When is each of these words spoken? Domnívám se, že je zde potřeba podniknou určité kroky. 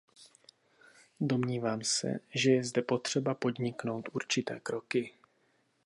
Domnívám 1.19 1.83
se, 1.83 2.19
že 2.35 2.51
je 2.51 2.63
zde 2.63 2.81
potřeba 2.81 3.33
podniknou 3.33 4.03
určité 4.13 4.59
kroky. 4.59 5.13